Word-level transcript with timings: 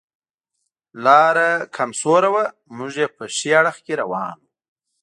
لاره 1.05 1.49
کم 1.75 1.89
سوره 2.01 2.29
وه، 2.33 2.45
موږ 2.77 2.93
یې 3.01 3.07
په 3.15 3.23
ښي 3.35 3.49
اړخ 3.59 3.75
کې 3.85 3.93
روان 4.01 4.37
و. 4.41 4.47